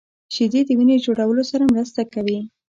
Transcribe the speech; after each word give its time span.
شیدې 0.33 0.61
د 0.67 0.69
وینې 0.77 0.97
جوړولو 1.05 1.43
سره 1.51 1.63
مرسته 1.73 2.01
کوي 2.13 2.39